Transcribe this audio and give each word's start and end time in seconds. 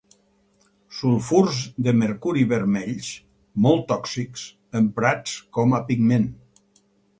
Sulfurs 0.99 1.59
de 1.87 1.93
mercuri 1.99 2.45
vermells, 2.55 3.11
molt 3.67 3.87
tòxics, 3.93 4.49
emprats 4.83 5.39
com 5.59 5.81
a 5.81 5.85
pigment. 5.93 6.29